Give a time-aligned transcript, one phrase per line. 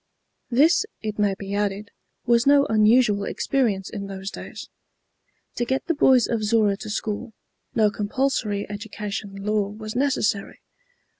[0.49, 1.91] This, it may be added,
[2.25, 4.67] was no unusual experience in those days.
[5.57, 7.33] To get the boys of Zorra to school,
[7.75, 10.61] no compulsory education law was necessary.